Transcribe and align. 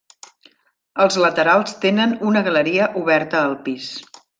Els 1.05 1.19
laterals 1.25 1.77
tenen 1.85 2.19
una 2.33 2.45
galeria 2.51 2.93
oberta 3.05 3.49
al 3.51 3.59
pis. 3.69 3.97